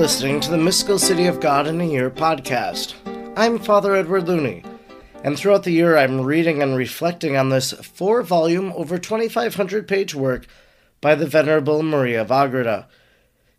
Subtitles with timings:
[0.00, 2.94] listening to the Mystical City of God in a Year podcast.
[3.36, 4.64] I'm Father Edward Looney,
[5.22, 10.14] and throughout the year I'm reading and reflecting on this four volume, over 2,500 page
[10.14, 10.46] work
[11.02, 12.86] by the Venerable Maria of.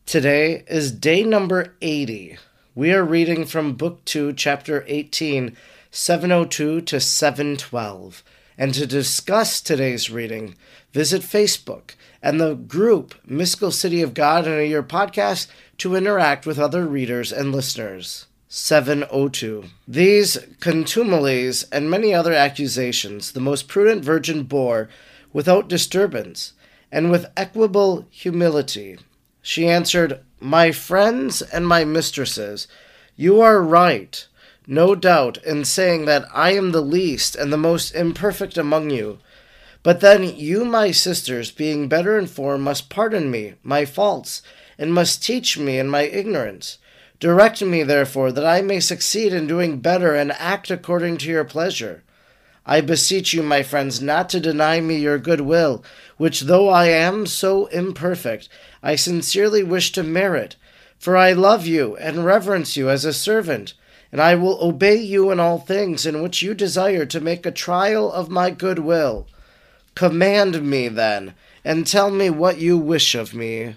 [0.07, 2.39] Today is day number 80.
[2.73, 5.55] We are reading from Book 2, Chapter 18,
[5.91, 8.23] 702 to 712.
[8.57, 10.55] And to discuss today's reading,
[10.91, 15.47] visit Facebook and the group Mystical City of God in a Year podcast
[15.81, 18.27] to interact with other readers and listeners.
[18.47, 19.63] 702.
[19.87, 24.89] These contumelies and many other accusations the most prudent virgin bore
[25.33, 26.53] without disturbance
[26.91, 28.99] and with equable humility.
[29.41, 32.67] She answered, My friends and my mistresses,
[33.15, 34.27] you are right,
[34.67, 39.17] no doubt, in saying that I am the least and the most imperfect among you.
[39.81, 44.43] But then you, my sisters, being better informed, must pardon me my faults,
[44.81, 46.79] and must teach me in my ignorance.
[47.19, 51.43] Direct me, therefore, that I may succeed in doing better and act according to your
[51.43, 52.01] pleasure.
[52.65, 55.83] I beseech you, my friends, not to deny me your good will,
[56.17, 58.49] which, though I am so imperfect,
[58.81, 60.55] I sincerely wish to merit.
[60.97, 63.75] For I love you and reverence you as a servant,
[64.11, 67.51] and I will obey you in all things in which you desire to make a
[67.51, 69.27] trial of my good will.
[69.93, 73.75] Command me, then, and tell me what you wish of me.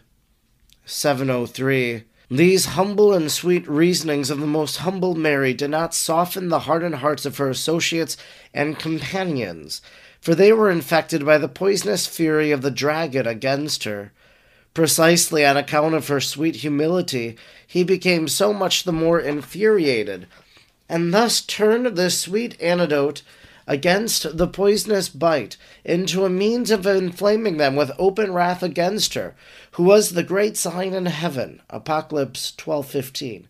[0.87, 2.05] 703.
[2.31, 6.97] These humble and sweet reasonings of the most humble Mary did not soften the hardened
[6.97, 8.17] hearts of her associates
[8.53, 9.81] and companions,
[10.21, 14.13] for they were infected by the poisonous fury of the dragon against her.
[14.75, 20.27] Precisely on account of her sweet humility, he became so much the more infuriated,
[20.89, 23.23] and thus turned this sweet antidote
[23.67, 29.35] against the poisonous bite into a means of inflaming them with open wrath against her,
[29.73, 31.63] who was the great sign in heaven.
[31.71, 33.47] Apocalypse 12:15.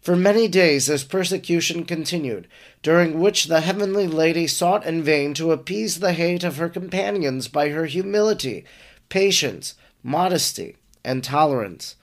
[0.00, 2.46] For many days this persecution continued,
[2.82, 7.48] during which the heavenly lady sought in vain to appease the hate of her companions
[7.48, 8.64] by her humility,
[9.08, 11.96] patience, modesty, and tolerance.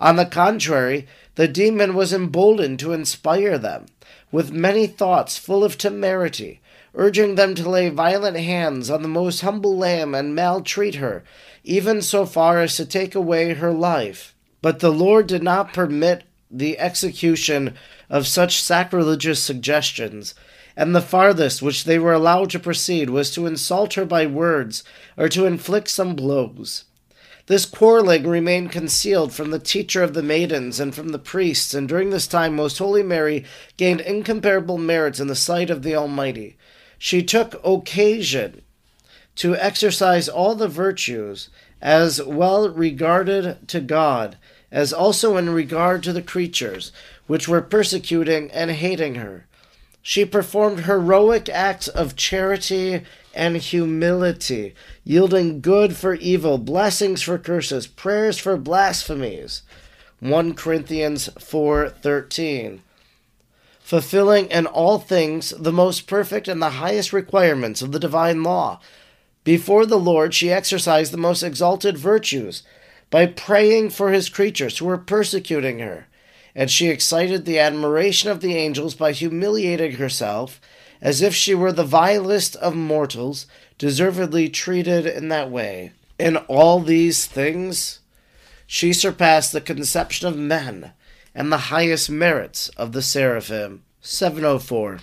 [0.00, 1.06] On the contrary,
[1.36, 3.86] the demon was emboldened to inspire them
[4.32, 6.60] with many thoughts full of temerity,
[6.94, 11.22] urging them to lay violent hands on the most humble lamb and maltreat her,
[11.62, 14.34] even so far as to take away her life.
[14.62, 17.74] But the Lord did not permit the execution
[18.08, 20.34] of such sacrilegious suggestions,
[20.76, 24.84] and the farthest which they were allowed to proceed was to insult her by words
[25.16, 26.84] or to inflict some blows.
[27.46, 31.88] This quarreling remained concealed from the teacher of the maidens and from the priests, and
[31.88, 33.44] during this time Most Holy Mary
[33.76, 36.56] gained incomparable merits in the sight of the Almighty.
[36.98, 38.62] She took occasion
[39.36, 41.50] to exercise all the virtues
[41.82, 44.36] as well regarded to God
[44.72, 46.92] as also in regard to the creatures
[47.26, 49.46] which were persecuting and hating her.
[50.02, 53.02] She performed heroic acts of charity
[53.34, 54.74] and humility,
[55.04, 59.62] yielding good for evil, blessings for curses, prayers for blasphemies.
[60.20, 62.80] 1 Corinthians 4:13
[63.86, 68.80] fulfilling in all things the most perfect and the highest requirements of the divine law.
[69.44, 72.64] Before the Lord, she exercised the most exalted virtues
[73.10, 76.08] by praying for his creatures who were persecuting her,
[76.52, 80.60] and she excited the admiration of the angels by humiliating herself
[81.00, 83.46] as if she were the vilest of mortals,
[83.78, 85.92] deservedly treated in that way.
[86.18, 88.00] In all these things,
[88.66, 90.92] she surpassed the conception of men
[91.36, 93.82] and the highest merits of the seraphim.
[94.00, 95.00] 704.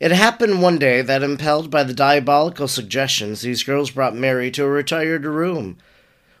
[0.00, 4.64] It happened one day that, impelled by the diabolical suggestions, these girls brought Mary to
[4.64, 5.78] a retired room,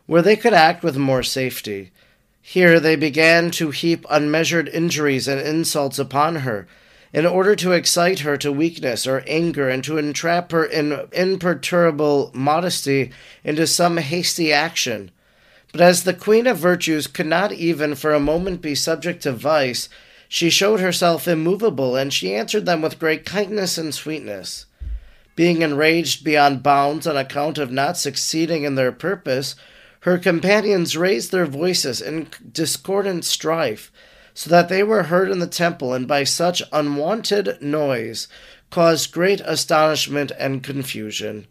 [0.06, 1.92] where they could act with more safety.
[2.42, 6.66] Here they began to heap unmeasured injuries and insults upon her,
[7.12, 12.32] in order to excite her to weakness or anger, and to entrap her in imperturbable
[12.34, 13.12] modesty
[13.44, 15.12] into some hasty action.
[15.72, 19.32] But as the Queen of Virtues could not even for a moment be subject to
[19.32, 19.88] vice,
[20.28, 24.66] she showed herself immovable, and she answered them with great kindness and sweetness.
[25.36, 29.54] Being enraged beyond bounds on account of not succeeding in their purpose,
[30.00, 33.92] her companions raised their voices in discordant strife,
[34.34, 38.28] so that they were heard in the temple, and by such unwonted noise
[38.70, 41.46] caused great astonishment and confusion.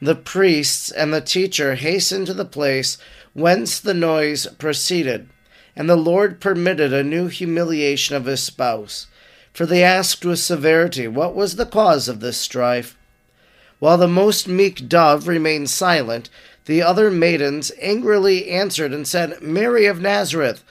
[0.00, 2.98] The priests and the teacher hastened to the place
[3.34, 5.28] whence the noise proceeded,
[5.76, 9.06] and the Lord permitted a new humiliation of his spouse.
[9.52, 12.96] For they asked with severity what was the cause of this strife.
[13.78, 16.30] While the most meek dove remained silent,
[16.66, 20.62] the other maidens angrily answered and said, Mary of Nazareth,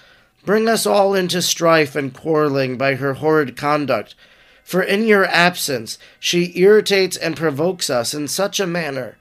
[0.46, 4.14] bring us all into strife and quarreling by her horrid conduct.
[4.64, 9.18] For in your absence she irritates and provokes us in such a manner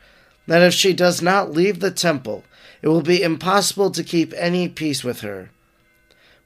[0.46, 2.44] that if she does not leave the temple,
[2.86, 5.50] it will be impossible to keep any peace with her.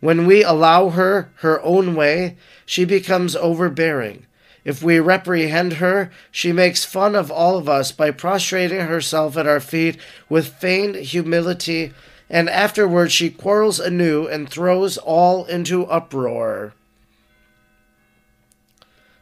[0.01, 4.25] When we allow her her own way, she becomes overbearing.
[4.65, 9.47] If we reprehend her, she makes fun of all of us by prostrating herself at
[9.47, 9.99] our feet
[10.31, 11.93] with feigned humility,
[12.31, 16.73] and afterwards she quarrels anew and throws all into uproar.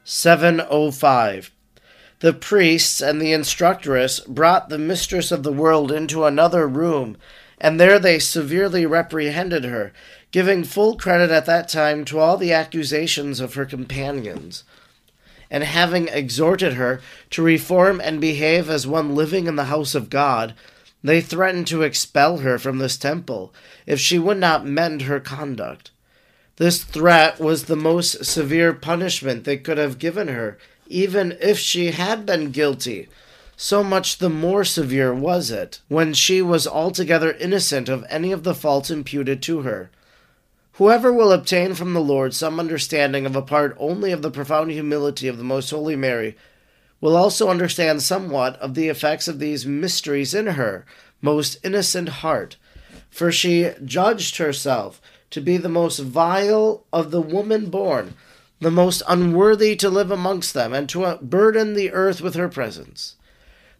[0.04, 1.50] 705.
[2.20, 7.16] The priests and the instructress brought the mistress of the world into another room,
[7.60, 9.92] and there they severely reprehended her,
[10.32, 14.64] giving full credit at that time to all the accusations of her companions.
[15.48, 17.00] And having exhorted her
[17.30, 20.54] to reform and behave as one living in the house of God,
[21.04, 23.54] they threatened to expel her from this temple
[23.86, 25.92] if she would not mend her conduct.
[26.56, 31.92] This threat was the most severe punishment they could have given her even if she
[31.92, 33.08] had been guilty.
[33.56, 38.44] So much the more severe was it, when she was altogether innocent of any of
[38.44, 39.90] the faults imputed to her.
[40.74, 44.70] Whoever will obtain from the Lord some understanding of a part only of the profound
[44.70, 46.36] humility of the Most Holy Mary,
[47.00, 50.84] will also understand somewhat of the effects of these mysteries in her
[51.20, 52.56] most innocent heart,
[53.10, 55.00] for she judged herself
[55.30, 58.14] to be the most vile of the woman born
[58.60, 63.16] the most unworthy to live amongst them, and to burden the earth with her presence.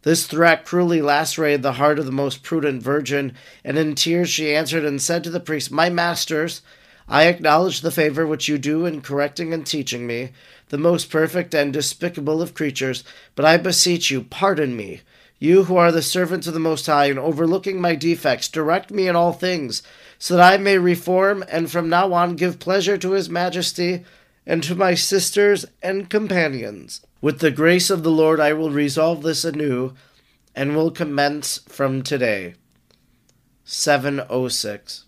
[0.03, 3.33] This threat cruelly lacerated the heart of the most prudent virgin,
[3.65, 6.63] and in tears she answered and said to the priest, My masters,
[7.09, 10.31] I acknowledge the favor which you do in correcting and teaching me,
[10.69, 13.03] the most perfect and despicable of creatures,
[13.35, 15.01] but I beseech you, pardon me.
[15.41, 19.09] You who are the servants of the Most High, and overlooking my defects, direct me
[19.09, 19.83] in all things,
[20.19, 24.05] so that I may reform and from now on give pleasure to His Majesty
[24.49, 27.03] and to my sisters and companions.
[27.21, 29.93] With the grace of the Lord, I will resolve this anew
[30.55, 32.55] and will commence from today.
[33.65, 35.05] 706.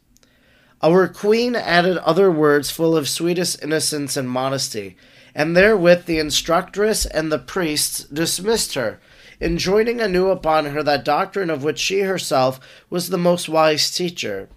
[0.82, 4.98] Our queen added other words full of sweetest innocence and modesty,
[5.34, 9.00] and therewith the instructress and the priests dismissed her,
[9.40, 12.60] enjoining anew upon her that doctrine of which she herself
[12.90, 14.50] was the most wise teacher.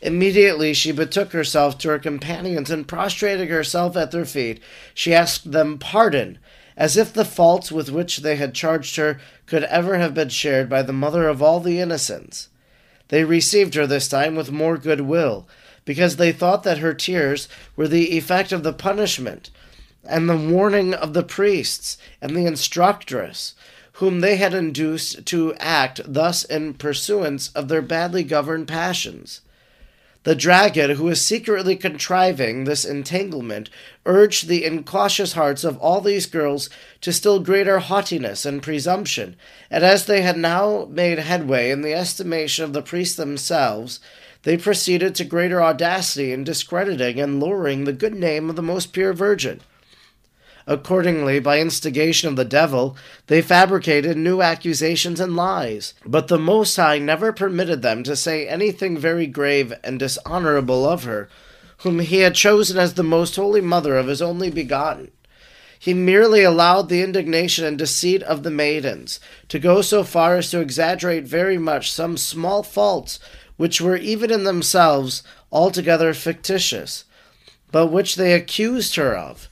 [0.00, 4.60] Immediately she betook herself to her companions, and prostrating herself at their feet,
[4.94, 6.38] she asked them pardon,
[6.76, 10.68] as if the faults with which they had charged her could ever have been shared
[10.68, 12.48] by the mother of all the innocents.
[13.08, 15.48] They received her this time with more good will,
[15.84, 19.50] because they thought that her tears were the effect of the punishment,
[20.04, 23.54] and the warning of the priests and the instructress,
[23.94, 29.40] whom they had induced to act thus in pursuance of their badly governed passions.
[30.28, 33.70] The dragon, who was secretly contriving this entanglement,
[34.04, 36.68] urged the incautious hearts of all these girls
[37.00, 39.36] to still greater haughtiness and presumption,
[39.70, 44.00] and as they had now made headway in the estimation of the priests themselves,
[44.42, 48.92] they proceeded to greater audacity in discrediting and lowering the good name of the most
[48.92, 49.62] pure Virgin.
[50.68, 52.94] Accordingly, by instigation of the devil,
[53.28, 55.94] they fabricated new accusations and lies.
[56.04, 61.04] But the Most High never permitted them to say anything very grave and dishonorable of
[61.04, 61.30] her,
[61.78, 65.10] whom he had chosen as the most holy mother of his only begotten.
[65.78, 70.50] He merely allowed the indignation and deceit of the maidens to go so far as
[70.50, 73.18] to exaggerate very much some small faults
[73.56, 77.04] which were even in themselves altogether fictitious,
[77.72, 79.47] but which they accused her of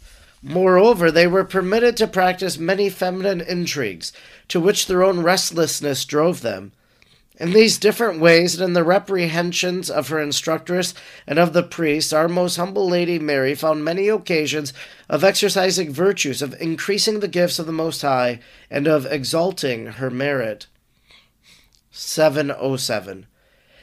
[0.49, 4.12] Moreover, they were permitted to practice many feminine intrigues,
[4.47, 6.71] to which their own restlessness drove them.
[7.41, 10.95] In these different ways, and in the reprehensions of her instructress
[11.26, 14.73] and of the priests, our most humble Lady Mary found many occasions
[15.09, 18.38] of exercising virtues, of increasing the gifts of the Most High,
[18.71, 20.69] and of exalting her merit.
[21.91, 23.26] 707.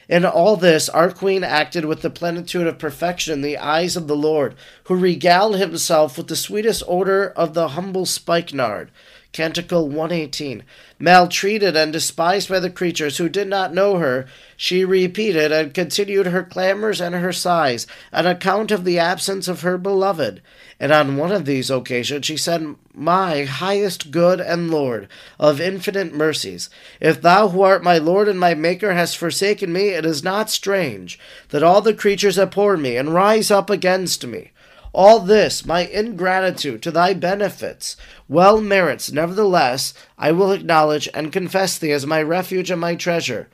[0.10, 4.08] In all this, our Queen acted with the plenitude of perfection in the eyes of
[4.08, 4.56] the Lord,
[4.86, 8.92] who regaled himself with the sweetest odor of the humble spikenard.
[9.34, 10.64] Canticle 118.
[11.00, 16.28] Maltreated and despised by the creatures who did not know her, she repeated and continued
[16.28, 20.40] her clamors and her sighs on account of the absence of her beloved.
[20.80, 25.08] And on one of these occasions she said, My highest good and Lord,
[25.40, 26.70] of infinite mercies,
[27.02, 30.52] if thou who art my Lord and my Maker hast forsaken me, it is not
[30.52, 34.52] strange that all the creatures abhor me and rise up against me.
[34.94, 37.98] All this, my ingratitude to thy benefits,
[38.28, 43.50] well merits, nevertheless, I will acknowledge and confess thee as my refuge and my treasure.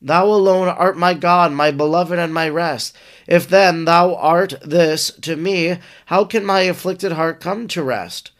[0.00, 2.96] Thou alone art my God, my beloved, and my rest.
[3.26, 8.30] If then thou art this to me, how can my afflicted heart come to rest?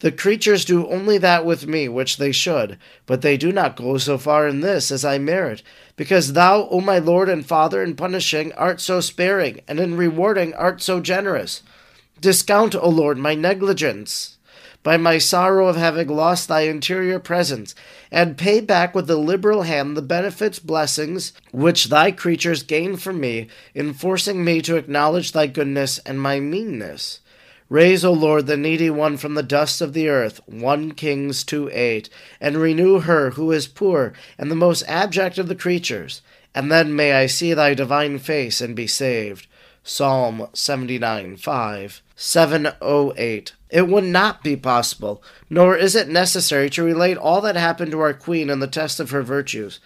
[0.00, 3.96] The creatures do only that with me which they should, but they do not go
[3.96, 5.62] so far in this as I merit,
[5.94, 10.52] because thou, O my Lord and Father, in punishing art so sparing, and in rewarding
[10.54, 11.62] art so generous.
[12.20, 14.36] Discount, O Lord, my negligence
[14.86, 17.74] by my sorrow of having lost thy interior presence,
[18.08, 23.18] and pay back with a liberal hand the benefits, blessings, which thy creatures gain from
[23.18, 27.18] me, in forcing me to acknowledge thy goodness and my meanness.
[27.68, 31.68] Raise, O Lord, the needy one from the dust of the earth, 1 Kings 2
[31.72, 32.08] 8,
[32.40, 36.22] and renew her who is poor and the most abject of the creatures,
[36.54, 39.48] and then may I see thy divine face and be saved.
[39.88, 42.02] Psalm 79 5.
[42.16, 43.52] 708.
[43.70, 48.00] It would not be possible, nor is it necessary, to relate all that happened to
[48.00, 49.78] our Queen in the test of her virtues.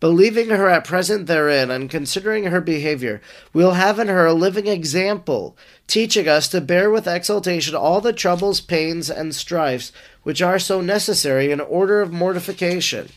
[0.00, 4.34] Believing her at present therein, and considering her behavior, we will have in her a
[4.34, 5.56] living example,
[5.86, 9.92] teaching us to bear with exultation all the troubles, pains, and strifes
[10.24, 13.08] which are so necessary in order of mortification.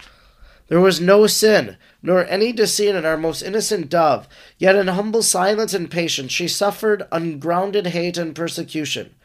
[0.67, 5.23] There was no sin, nor any deceit in our most innocent dove, yet in humble
[5.23, 9.15] silence and patience she suffered ungrounded hate and persecution.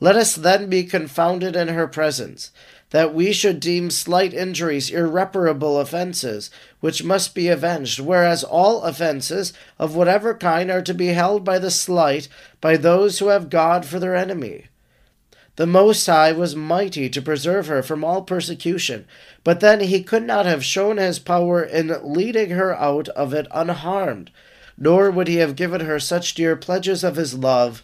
[0.00, 2.52] Let us then be confounded in her presence,
[2.90, 9.52] that we should deem slight injuries irreparable offences, which must be avenged, whereas all offences
[9.78, 12.28] of whatever kind are to be held by the slight
[12.60, 14.66] by those who have God for their enemy.
[15.58, 19.06] The Most High was mighty to preserve her from all persecution,
[19.42, 23.48] but then he could not have shown his power in leading her out of it
[23.50, 24.30] unharmed,
[24.76, 27.82] nor would he have given her such dear pledges of his love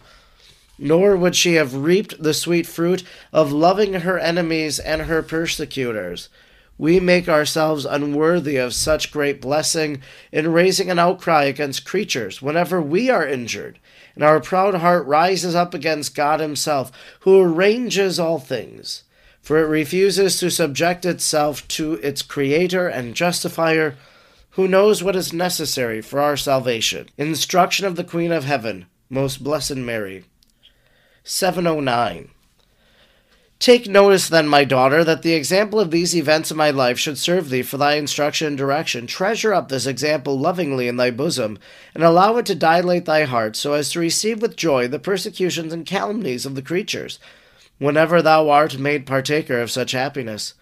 [0.78, 3.02] nor would she have reaped the sweet fruit
[3.32, 6.28] of loving her enemies and her persecutors.
[6.76, 10.02] We make ourselves unworthy of such great blessing
[10.32, 13.78] in raising an outcry against creatures whenever we are injured,
[14.14, 16.90] and our proud heart rises up against God Himself,
[17.20, 19.04] who arranges all things.
[19.40, 23.96] For it refuses to subject itself to its Creator and Justifier,
[24.50, 27.08] who knows what is necessary for our salvation.
[27.18, 30.24] Instruction of the Queen of Heaven, most blessed Mary.
[31.22, 32.30] 709.
[33.64, 37.16] Take notice then, my daughter, that the example of these events in my life should
[37.16, 39.06] serve thee for thy instruction and direction.
[39.06, 41.58] Treasure up this example lovingly in thy bosom,
[41.94, 45.72] and allow it to dilate thy heart, so as to receive with joy the persecutions
[45.72, 47.18] and calumnies of the creatures,
[47.78, 50.52] whenever thou art made partaker of such happiness.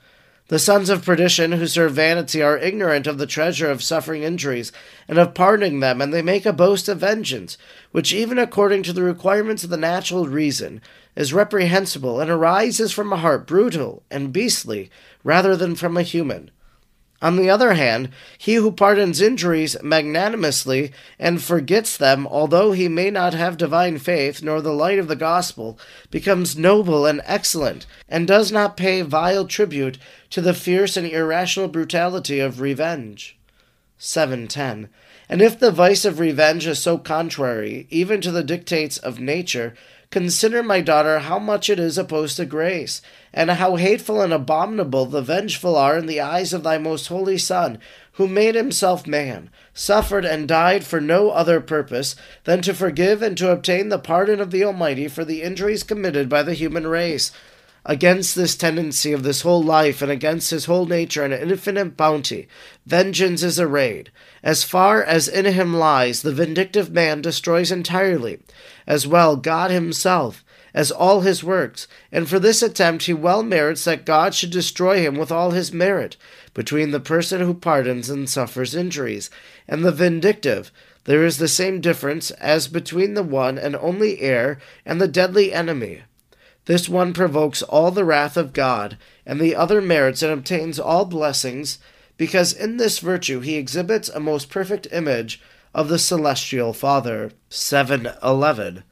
[0.47, 4.71] The sons of perdition who serve vanity are ignorant of the treasure of suffering injuries
[5.09, 7.59] and of pardoning them, and they make a boast of vengeance,
[7.91, 10.81] which, even according to the requirements of the natural reason,
[11.15, 14.91] is reprehensible and arises from a heart brutal and beastly
[15.25, 16.51] rather than from a human.
[17.23, 20.91] On the other hand, he who pardons injuries magnanimously
[21.21, 25.15] and forgets them, although he may not have divine faith nor the light of the
[25.15, 25.79] gospel,
[26.11, 29.99] becomes noble and excellent, and does not pay vile tribute
[30.31, 33.39] to the fierce and irrational brutality of revenge.
[33.99, 34.89] 710.
[35.29, 39.75] And if the vice of revenge is so contrary, even to the dictates of nature,
[40.13, 43.01] Consider, my daughter, how much it is opposed to grace,
[43.33, 47.39] and how hateful and abominable the vengeful are in the eyes of thy most holy
[47.39, 47.79] Son,
[48.13, 52.15] who made himself man, suffered and died for no other purpose
[52.45, 56.29] than to forgive and to obtain the pardon of the Almighty for the injuries committed
[56.29, 57.33] by the human race.
[57.85, 62.47] Against this tendency of this whole life and against his whole nature and infinite bounty,
[62.87, 64.13] vengeance is arrayed.
[64.43, 68.39] As far as in him lies, the vindictive man destroys entirely,
[68.87, 73.85] as well God himself as all his works, and for this attempt he well merits
[73.85, 76.17] that God should destroy him with all his merit.
[76.55, 79.29] Between the person who pardons and suffers injuries,
[79.69, 80.71] and the vindictive,
[81.05, 85.53] there is the same difference as between the one and only heir and the deadly
[85.53, 86.03] enemy.
[86.67, 91.05] This one provokes all the wrath of God, and the other merits and obtains all
[91.05, 91.79] blessings,
[92.17, 95.41] because in this virtue he exhibits a most perfect image
[95.75, 97.33] of the celestial Father.
[97.49, 98.85] 711.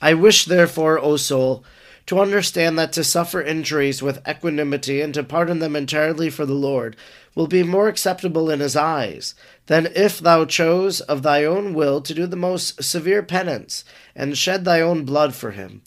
[0.00, 1.64] I wish, therefore, O soul,
[2.06, 6.52] to understand that to suffer injuries with equanimity and to pardon them entirely for the
[6.52, 6.96] Lord
[7.34, 9.34] will be more acceptable in his eyes
[9.66, 13.84] than if thou chose of thy own will to do the most severe penance
[14.14, 15.82] and shed thy own blood for him.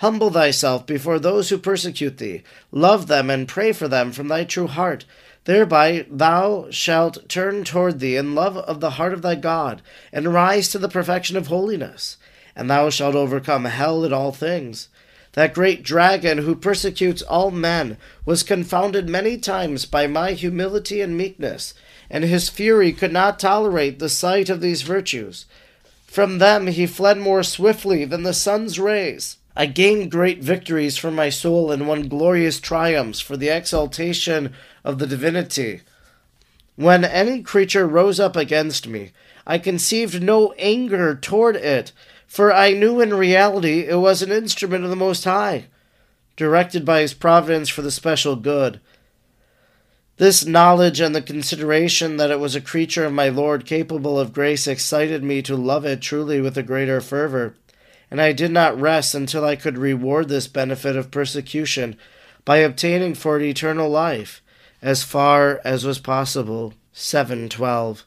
[0.00, 2.42] Humble thyself before those who persecute thee,
[2.72, 5.04] love them and pray for them from thy true heart.
[5.44, 10.32] Thereby thou shalt turn toward thee in love of the heart of thy God, and
[10.32, 12.16] rise to the perfection of holiness.
[12.56, 14.88] And thou shalt overcome hell in all things.
[15.32, 21.14] That great dragon who persecutes all men was confounded many times by my humility and
[21.14, 21.74] meekness,
[22.08, 25.44] and his fury could not tolerate the sight of these virtues.
[26.06, 29.36] From them he fled more swiftly than the sun's rays.
[29.56, 34.54] I gained great victories for my soul and won glorious triumphs for the exaltation
[34.84, 35.82] of the divinity.
[36.76, 39.12] When any creature rose up against me,
[39.46, 41.92] I conceived no anger toward it,
[42.26, 45.66] for I knew in reality it was an instrument of the Most High,
[46.36, 48.80] directed by His providence for the special good.
[50.16, 54.32] This knowledge and the consideration that it was a creature of my Lord capable of
[54.32, 57.56] grace excited me to love it truly with a greater fervor,
[58.10, 61.96] and I did not rest until I could reward this benefit of persecution
[62.44, 64.42] by obtaining for it eternal life,
[64.82, 66.74] as far as was possible.
[66.92, 68.04] 712.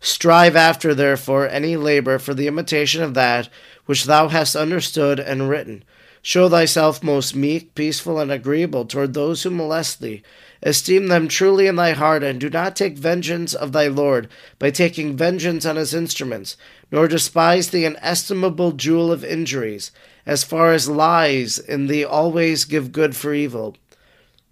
[0.00, 3.48] Strive after, therefore, any labor for the imitation of that
[3.86, 5.84] which thou hast understood and written.
[6.20, 10.22] Show thyself most meek, peaceful, and agreeable toward those who molest thee.
[10.64, 14.28] Esteem them truly in thy heart, and do not take vengeance of thy Lord
[14.58, 16.56] by taking vengeance on his instruments,
[16.90, 19.92] nor despise the inestimable jewel of injuries.
[20.24, 23.76] As far as lies in thee, always give good for evil.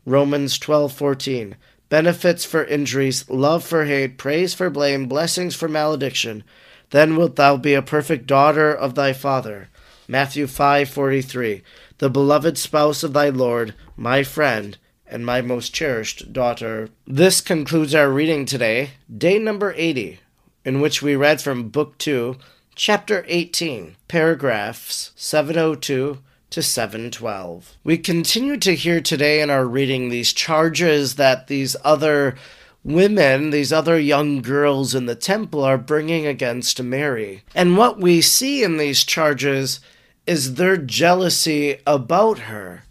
[0.05, 1.57] Romans twelve fourteen
[1.89, 6.45] benefits for injuries, love for hate, praise for blame, blessings for malediction.
[6.91, 9.69] Then wilt thou be a perfect daughter of thy Father.
[10.09, 11.63] Matthew 5:43.
[11.99, 14.77] The beloved spouse of thy Lord, my friend,
[15.13, 16.89] and my most cherished daughter.
[17.07, 20.19] This concludes our reading today, day number 80,
[20.65, 22.37] in which we read from Book 2,
[22.75, 27.77] Chapter 18, paragraphs 702 to 712.
[27.85, 32.37] We continue to hear today in our reading these charges that these other
[32.83, 37.43] women, these other young girls in the temple, are bringing against Mary.
[37.55, 39.81] And what we see in these charges
[40.27, 42.85] is their jealousy about her.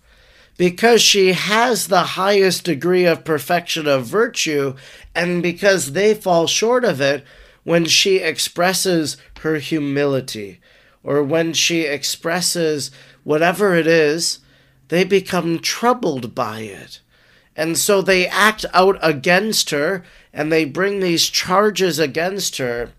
[0.61, 4.75] Because she has the highest degree of perfection of virtue,
[5.15, 7.23] and because they fall short of it
[7.63, 10.61] when she expresses her humility,
[11.01, 12.91] or when she expresses
[13.23, 14.37] whatever it is,
[14.89, 16.99] they become troubled by it.
[17.55, 22.91] And so they act out against her and they bring these charges against her.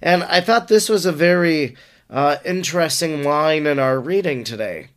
[0.00, 1.76] And I thought this was a very
[2.08, 4.90] uh, interesting line in our reading today.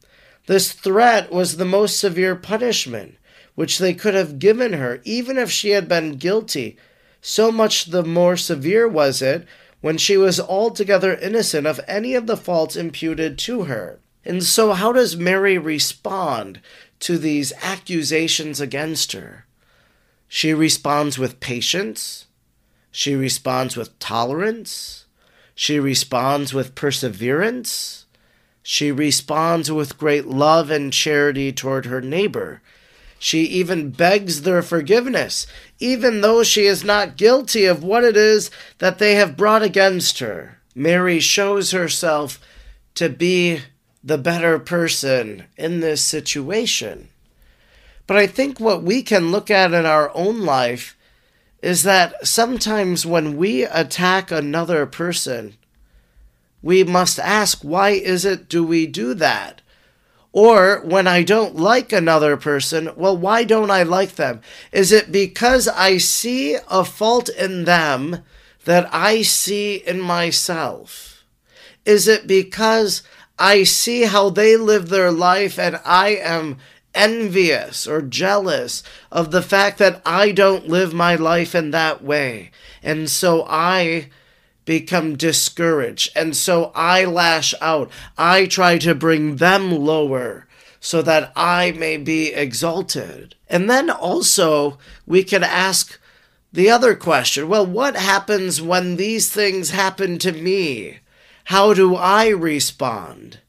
[0.46, 3.16] This threat was the most severe punishment
[3.56, 6.78] which they could have given her, even if she had been guilty.
[7.22, 9.48] So much the more severe was it
[9.82, 14.00] when she was altogether innocent of any of the faults imputed to her.
[14.26, 16.62] And so, how does Mary respond
[17.00, 19.46] to these accusations against her?
[20.28, 22.26] She responds with patience.
[22.92, 25.06] She responds with tolerance.
[25.54, 28.03] She responds with perseverance.
[28.64, 32.62] She responds with great love and charity toward her neighbor.
[33.20, 35.46] She even begs their forgiveness,
[35.80, 38.50] even though she is not guilty of what it is
[38.80, 40.60] that they have brought against her.
[40.74, 42.40] Mary shows herself
[42.96, 43.62] to be
[44.04, 47.10] the better person in this situation.
[48.08, 50.98] But I think what we can look at in our own life
[51.62, 55.56] is that sometimes when we attack another person,
[56.64, 59.62] we must ask, why is it do we do that?
[60.32, 64.42] Or when I don't like another person, well, why don't I like them?
[64.72, 68.24] Is it because I see a fault in them
[68.66, 71.24] that I see in myself?
[71.86, 73.04] Is it because
[73.38, 76.58] I see how they live their life and I am
[76.96, 82.52] envious or jealous of the fact that I don't live my life in that way.
[82.82, 84.10] And so I
[84.66, 86.12] become discouraged.
[86.16, 87.92] And so I lash out.
[88.18, 90.48] I try to bring them lower
[90.80, 93.36] so that I may be exalted.
[93.50, 96.00] And then also, we can ask
[96.52, 101.00] the other question well, what happens when these things happen to me?
[101.46, 103.40] How do I respond?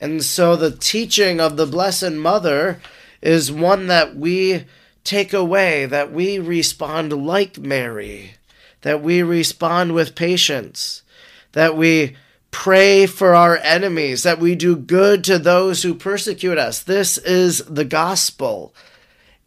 [0.00, 2.80] And so the teaching of the Blessed Mother
[3.20, 4.64] is one that we
[5.04, 8.34] take away, that we respond like Mary,
[8.82, 11.02] that we respond with patience,
[11.52, 12.16] that we
[12.50, 16.82] pray for our enemies, that we do good to those who persecute us.
[16.82, 18.74] This is the gospel.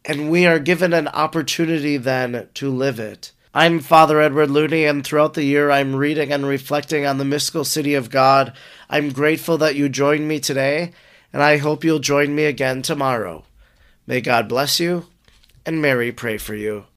[0.04, 3.32] And we are given an opportunity then to live it.
[3.54, 7.64] I'm Father Edward Looney, and throughout the year I'm reading and reflecting on the mystical
[7.64, 8.52] city of God.
[8.90, 10.92] I'm grateful that you joined me today,
[11.32, 13.46] and I hope you'll join me again tomorrow.
[14.06, 15.06] May God bless you,
[15.66, 16.86] and Mary pray for you.